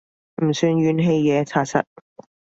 [0.43, 1.83] 唔算怨氣嘢查實